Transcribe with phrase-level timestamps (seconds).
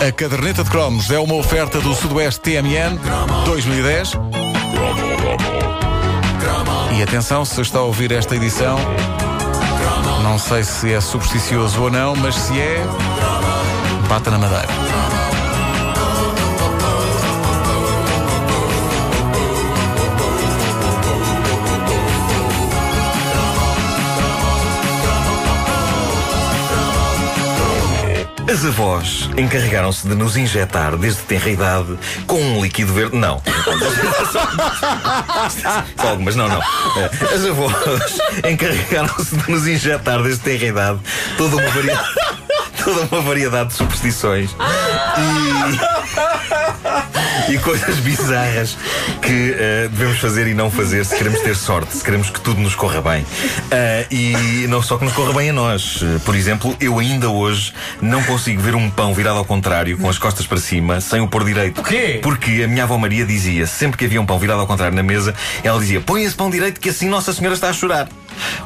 [0.00, 2.98] A caderneta de cromos é uma oferta do Sudoeste TMN
[3.44, 4.12] 2010.
[6.96, 8.78] E atenção, se está a ouvir esta edição,
[10.22, 12.82] não sei se é supersticioso ou não, mas se é,
[14.08, 14.68] bata na madeira.
[28.50, 33.16] As avós encarregaram-se de nos injetar desde tenra idade com um líquido verde.
[33.16, 33.40] Não.
[35.96, 36.60] Só algumas, não, não.
[37.32, 40.98] As avós encarregaram-se de nos injetar desde tenra idade
[41.36, 42.08] toda uma variedade.
[42.82, 44.50] Toda uma variedade de superstições
[45.18, 46.59] e,
[47.50, 48.76] e coisas bizarras
[49.20, 52.60] que eh, devemos fazer e não fazer se queremos ter sorte, se queremos que tudo
[52.60, 53.26] nos corra bem.
[53.70, 56.00] Ah, e não só que nos corra bem a nós.
[56.02, 60.08] Eh, Por exemplo, eu ainda hoje não consigo ver um pão virado ao contrário, com
[60.08, 61.82] as costas para cima, sem o pôr direito.
[61.82, 62.20] quê?
[62.22, 65.02] Porque a minha avó Maria dizia, sempre que havia um pão virado ao contrário na
[65.02, 68.08] mesa, ela dizia: põe esse pão direito que assim Nossa Senhora está a chorar.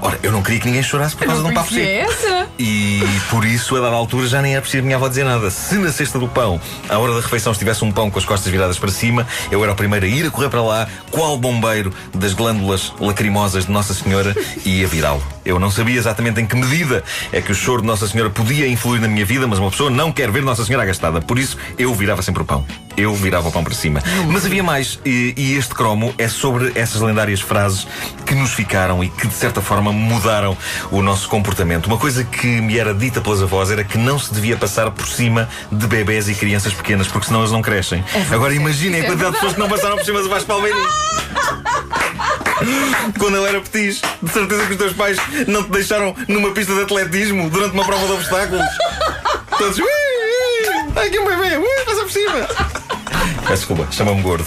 [0.00, 1.80] Ora, eu não queria que ninguém chorasse por causa de um papo seco.
[1.80, 2.48] é essa?
[2.58, 5.50] E por isso, a dada altura, já nem era preciso a minha avó dizer nada.
[5.50, 8.50] Se na cesta do pão, à hora da refeição, estivesse um pão com as costas
[8.50, 11.92] viradas para cima, eu era o primeiro a ir a correr para lá, qual bombeiro
[12.14, 15.33] das glândulas lacrimosas de Nossa Senhora, e ia virá-lo.
[15.44, 18.66] Eu não sabia exatamente em que medida é que o choro de Nossa Senhora podia
[18.66, 21.20] influir na minha vida, mas uma pessoa não quer ver Nossa Senhora agastada.
[21.20, 22.64] Por isso, eu virava sempre o pão.
[22.96, 24.00] Eu virava o pão para cima.
[24.28, 27.86] Mas havia mais, e, e este cromo é sobre essas lendárias frases
[28.24, 30.56] que nos ficaram e que, de certa forma, mudaram
[30.90, 31.86] o nosso comportamento.
[31.86, 35.06] Uma coisa que me era dita pelas avós era que não se devia passar por
[35.06, 38.04] cima de bebés e crianças pequenas, porque senão eles não crescem.
[38.30, 40.84] Agora imaginem a quantidade de pessoas que não passaram por cima do Vasco Palmeirinho.
[43.18, 46.74] Quando ele era petis, de certeza que os teus pais não te deixaram numa pista
[46.74, 48.66] de atletismo durante uma prova de obstáculos.
[49.58, 52.46] Todos, ui, ui, ai, aqui um bebê, ui, passa por cima.
[53.42, 54.46] Peço desculpa, chama-me gordo.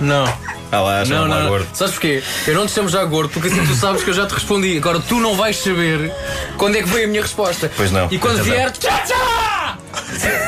[0.00, 0.24] Não.
[0.72, 1.66] Ah lá, Não, não, gordo.
[1.74, 2.22] Sabes porquê?
[2.46, 4.76] Eu não te chamo já gordo, porque assim tu sabes que eu já te respondi.
[4.76, 6.12] Agora tu não vais saber
[6.56, 7.70] quando é que veio a minha resposta.
[7.76, 9.78] Pois não, E quando vier, tchá tchá!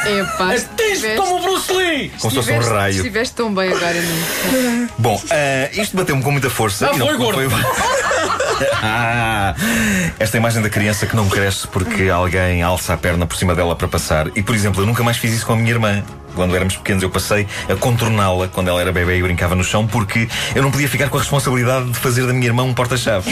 [0.07, 0.55] Epá,
[0.93, 2.09] Estiveste- como o Bruce Lee!
[2.09, 2.97] Como se fosse um estiveste- raio.
[2.97, 4.89] Estiveste tão bem agora, não?
[4.99, 6.89] Bom, ah, isto bateu-me com muita força.
[6.91, 7.41] Ah, e não- foi, não gordo.
[8.81, 9.55] Ah,
[10.21, 13.75] esta imagem da criança que não cresce porque alguém alça a perna por cima dela
[13.75, 14.29] para passar.
[14.37, 16.03] E, por exemplo, eu nunca mais fiz isso com a minha irmã.
[16.35, 19.87] Quando éramos pequenos, eu passei a contorná-la quando ela era bebê e brincava no chão,
[19.87, 23.29] porque eu não podia ficar com a responsabilidade de fazer da minha irmã um porta-chave.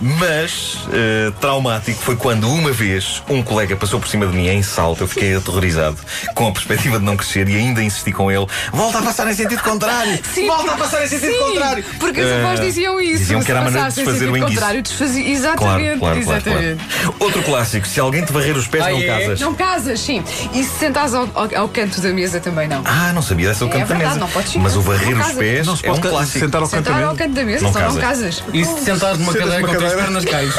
[0.00, 4.62] Mas eh, traumático foi quando uma vez um colega passou por cima de mim em
[4.62, 5.02] salto.
[5.02, 5.98] Eu fiquei aterrorizado
[6.34, 9.34] com a perspectiva de não crescer e ainda insisti com ele: volta a passar em
[9.34, 10.18] sentido contrário!
[10.46, 11.84] volta a passar em sentido Sim, contrário!
[11.98, 13.18] porque as avós Eh, diziam isso.
[13.18, 14.46] Diziam que era a maneira de desfazer o enguiço.
[14.54, 15.28] contrário, desfazia.
[15.28, 16.84] Exatamente, claro, claro, exatamente.
[17.02, 17.14] claro.
[17.20, 19.06] Outro clássico: se alguém te varrer os pés, Ah, não é?
[19.06, 19.40] casas.
[19.40, 20.24] Não casas, sim.
[20.54, 22.82] E se sentares ao, ao- ao canto da mesa também não.
[22.86, 24.20] Ah, não sabia dessa É canto da verdade, mesa.
[24.20, 24.56] não podes.
[24.56, 26.38] Mas o varrer os pés Não se é um pode clássico.
[26.38, 27.14] sentar ao canto da mesa.
[27.14, 28.42] canto da mesa, Não só não casas.
[28.52, 29.60] E se te sentares numa cadeira
[29.96, 30.50] numa com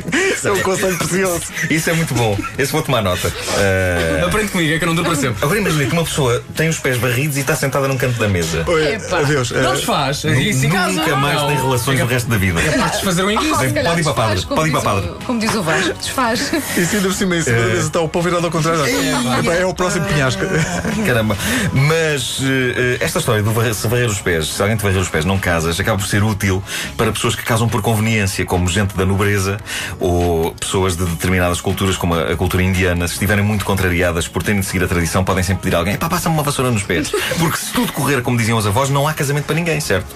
[0.45, 1.43] Isso é um conselho precioso.
[1.71, 2.39] Isso é muito bom.
[2.59, 3.33] Esse vou tomar nota.
[3.59, 5.43] Ah, Aprende comigo, é que eu não duro para sempre.
[5.45, 8.29] Agora imagina que uma pessoa tem os pés varridos e está sentada num canto da
[8.29, 8.65] mesa.
[8.67, 9.19] Oi, Epá.
[9.21, 9.51] adeus.
[9.51, 10.25] Não Eh, desfaz.
[10.25, 10.69] Isso.
[10.69, 11.47] Nunca mais Não.
[11.49, 12.61] tem relações o resto da vida.
[12.63, 14.83] Capaz de fazer um Se calhar pode ir para desfaz, padre, como pode ir diz
[14.83, 15.25] para o- padre.
[15.27, 16.53] Como diz o Vasco, desfaz.
[16.77, 18.85] E se ainda por cima em cima da mesa está o pão virado ao contrário.
[18.85, 20.43] Epá, É o próximo penhasco.
[21.07, 21.37] Caramba.
[21.73, 24.99] Mas eh, eh, esta história do varrer, se varrer os pés, se alguém te varrer
[25.01, 26.63] os pés não casas, acaba por ser útil
[26.97, 29.59] para pessoas que casam por conveniência, como gente da nobreza
[30.01, 33.07] ou pessoas de determinadas culturas, como a, a cultura indiana.
[33.07, 35.97] Se estiverem muito contrariadas por terem de seguir a tradição, podem sempre pedir a alguém:
[35.97, 37.13] pá, passa-me uma vassoura nos pés.
[37.39, 40.07] Porque se tudo correr como diziam os avós, não há casamento para ninguém, certo?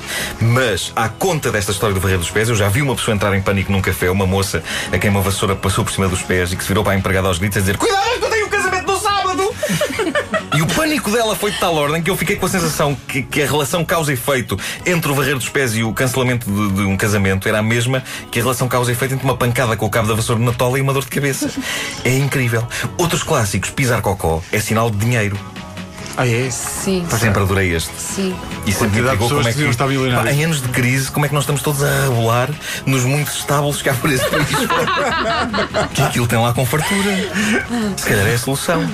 [0.40, 3.34] Mas, à conta desta história do varrer dos pés, eu já vi uma pessoa entrar
[3.34, 4.62] em pânico num café, uma moça
[4.92, 6.96] a quem uma vassoura passou por cima dos pés e que se virou para a
[6.96, 9.54] empregada aos gritos a dizer: Cuidado, que eu tenho um casamento no sábado!
[10.58, 13.22] E o pânico dela foi de tal ordem que eu fiquei com a sensação que,
[13.22, 16.72] que a relação causa e efeito entre o varrer dos pés e o cancelamento de,
[16.72, 19.76] de um casamento era a mesma que a relação causa e efeito entre uma pancada
[19.76, 21.48] com o cabo da vassoura na tola e uma dor de cabeça.
[22.04, 22.66] É incrível.
[22.98, 25.38] Outros clássicos, pisar cocó, é sinal de dinheiro.
[26.20, 26.50] Ah, é?
[26.50, 27.92] Sim, Sempre adorei este.
[27.96, 28.34] sim.
[28.66, 29.76] E sempre me como é que.
[29.76, 32.50] Pá, em anos de crise, como é que nós estamos todos a rebolar
[32.84, 34.48] nos muitos estábulos que há por esse país?
[35.94, 37.14] que aquilo tem lá com fartura.
[37.96, 38.84] Se calhar é a solução.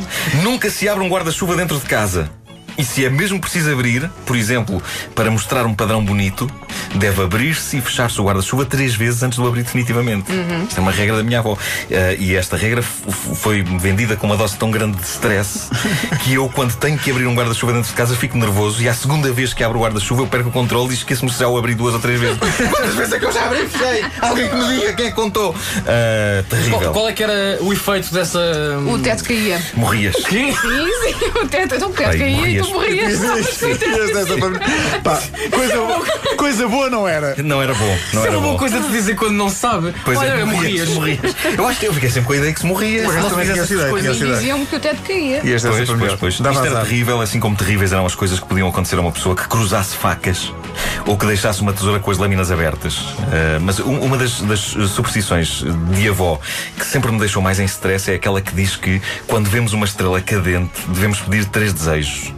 [0.42, 2.30] Nunca se abre um guarda-chuva dentro de casa.
[2.76, 4.82] E se é mesmo preciso abrir, por exemplo,
[5.14, 6.50] para mostrar um padrão bonito,
[6.94, 10.30] deve abrir-se e fechar-se o guarda-chuva três vezes antes de o abrir definitivamente.
[10.68, 11.56] Isto é uma regra da minha avó.
[11.90, 15.68] Eh, e esta regra foi vendida com uma dose tão grande de stress
[16.22, 18.94] que eu, quando tenho que abrir um guarda-chuva dentro de casa, fico nervoso e à
[18.94, 21.56] segunda vez que abro o guarda-chuva eu perco o controle e esqueço-me se já o
[21.56, 22.38] abri duas ou três vezes.
[22.70, 24.04] Quantas vezes é que eu já abri e fechei?
[24.20, 25.54] Alguém que me diga quem é que contou.
[25.86, 26.78] Ah, terrível.
[26.78, 28.40] Qual, qual é que era o efeito dessa.
[28.86, 29.60] O teto caía.
[29.74, 30.16] Morrias.
[30.16, 31.74] Sim, sim, o teto.
[31.76, 33.20] Então o teto Ai, caía e morrias.
[33.20, 35.02] o teto.
[35.02, 37.34] Pá, coisa, coisa boa não era.
[37.42, 37.98] Não era bom.
[38.12, 38.58] Não É era uma boa bom.
[38.58, 39.94] coisa de dizer quando não sabe.
[40.04, 40.88] Pois Olha, é, morrias.
[40.90, 41.20] morrias.
[41.56, 43.02] Eu acho que eu fiquei sempre com a ideia que se morria.
[43.04, 44.34] Por se não também tinha essa ideia, tinha.
[44.34, 45.40] Diziam-me que o teto caía.
[45.44, 46.34] E esta é Pois, sempre pois, pois.
[46.34, 49.34] Isto era terrível, assim como terríveis eram as coisas que podiam acontecer a uma pessoa
[49.36, 50.52] que cruzasse facas
[51.06, 52.96] ou que deixasse uma tesoura com as lâminas abertas.
[52.98, 55.62] Uh, mas um- uma das, das superstições
[55.92, 56.38] de avó
[56.78, 59.84] que sempre me deixou mais em stress é aquela que diz que quando vemos uma
[59.84, 62.32] estrela cadente devemos pedir três desejos.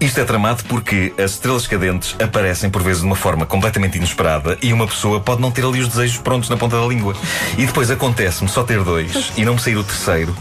[0.00, 4.58] Isto é tramado porque as estrelas cadentes aparecem por vezes de uma forma completamente inesperada
[4.62, 7.14] e uma pessoa pode não ter ali os desejos prontos na ponta da língua.
[7.56, 10.34] E depois acontece-me só ter dois e não me sair o terceiro.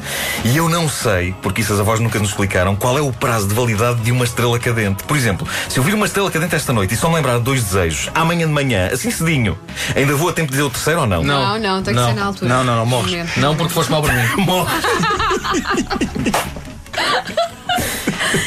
[0.44, 3.48] E eu não sei, porque isso as avós nunca nos explicaram, qual é o prazo
[3.48, 5.04] de validade de uma estrela cadente.
[5.04, 7.64] Por exemplo, se eu vir uma estrela cadente esta noite e só me lembrar dois
[7.64, 9.58] desejos, amanhã de manhã, assim cedinho,
[9.96, 11.24] ainda vou a tempo de dizer o terceiro ou não?
[11.24, 12.50] Não, não, tem que ser na altura.
[12.50, 13.38] Não, não, não, morres.
[13.38, 14.28] Não, porque foste mal para mim.
[14.46, 14.72] Morre.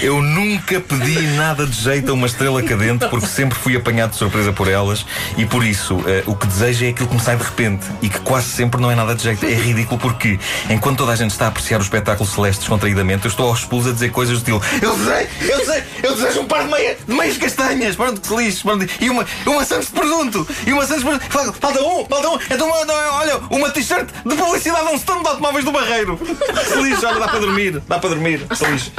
[0.03, 4.17] Eu nunca pedi nada de jeito a uma estrela cadente porque sempre fui apanhado de
[4.17, 5.05] surpresa por elas
[5.37, 8.09] e por isso eh, o que desejo é aquilo que me sai de repente e
[8.09, 9.45] que quase sempre não é nada de jeito.
[9.45, 10.39] É ridículo porque
[10.71, 13.87] enquanto toda a gente está a apreciar o espetáculo celeste descontraídamente, eu estou aos pulos
[13.87, 16.97] a dizer coisas do estilo Eu desejo, eu desejo, eu desejo um par de, meia,
[17.07, 20.87] de meias castanhas, pronto, que feliz, pronto, e uma, uma Santos de presunto, e uma
[20.87, 21.33] Santos de presunto.
[21.33, 25.23] Falta- Falta um, falta um, então uma, olha, uma t-shirt de publicidade a um stand
[25.23, 26.19] de automóveis do Barreiro.
[26.69, 28.93] Feliz, olha, dá para dormir, dá para dormir, feliz.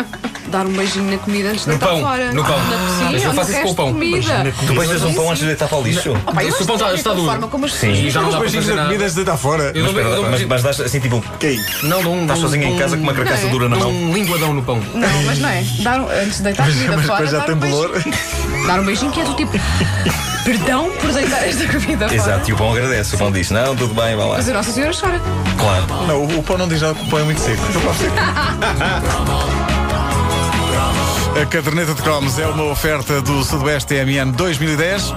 [0.47, 2.31] Dar um beijinho na comida antes de No deitar pão, fora.
[2.33, 2.57] no pão.
[2.57, 3.93] Na cozinha, Mas eu faço isso com o pão.
[3.93, 4.53] Comida.
[4.67, 6.01] Tu beijas um pão antes de deitar para o lixo?
[6.01, 6.09] Se
[6.63, 7.25] o pão está- de está duro.
[7.27, 7.91] forma como as Sim.
[7.91, 8.83] E já não dá para beijinhos nada.
[8.83, 9.73] comida antes de deitar fora.
[9.75, 11.23] Mas, mas, mas dás assim tipo.
[11.41, 11.55] É?
[11.85, 12.21] Não, um.
[12.23, 13.51] Estás sozinho em casa com uma um- carcaça Não é?
[13.51, 13.89] dura na mão.
[13.91, 14.81] um linguadão no pão.
[14.93, 15.59] Não, mas não é.
[16.23, 17.25] Antes de deitar a comida Mas fora.
[17.25, 17.91] depois já tem bolor.
[18.67, 19.51] Dar um beijinho que é do tipo.
[20.43, 22.15] Perdão por deitar esta comida fora.
[22.15, 23.15] Exato, e o pão agradece.
[23.15, 24.37] O pão diz: Não, tudo bem, vai lá.
[24.37, 25.21] Mas a Nossa Senhora chora.
[25.59, 25.85] Claro.
[26.07, 27.61] Não, o, o pão não diz nada, o pão é muito seco.
[27.73, 28.15] Eu posso seco.
[31.35, 35.13] A caderneta de cromos é uma oferta do Sudoeste TMN 2010.